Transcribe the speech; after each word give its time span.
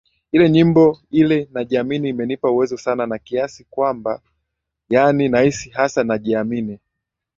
ile 0.31 0.49
nyimbo 0.49 0.99
ile 1.11 1.49
najiamini 1.53 2.09
Imenipa 2.09 2.51
uwezo 2.51 2.77
sana 2.77 3.05
na 3.05 3.17
kiasi 3.19 3.63
kwamba 3.63 4.21
yani 4.89 5.29
nahisi 5.29 5.69
hasa 5.69 6.03
najiamini 6.03 6.79